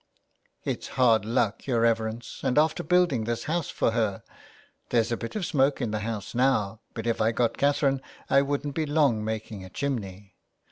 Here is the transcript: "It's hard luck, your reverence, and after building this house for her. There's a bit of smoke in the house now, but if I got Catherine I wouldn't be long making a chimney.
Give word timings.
"It's 0.63 0.87
hard 0.97 1.25
luck, 1.25 1.67
your 1.67 1.81
reverence, 1.81 2.39
and 2.41 2.57
after 2.57 2.81
building 2.81 3.25
this 3.25 3.43
house 3.43 3.69
for 3.69 3.91
her. 3.91 4.23
There's 4.89 5.11
a 5.11 5.15
bit 5.17 5.35
of 5.35 5.45
smoke 5.45 5.79
in 5.79 5.91
the 5.91 5.99
house 5.99 6.33
now, 6.33 6.79
but 6.95 7.05
if 7.05 7.21
I 7.21 7.31
got 7.31 7.55
Catherine 7.55 8.01
I 8.27 8.41
wouldn't 8.41 8.73
be 8.73 8.87
long 8.87 9.23
making 9.23 9.63
a 9.63 9.69
chimney. 9.69 10.33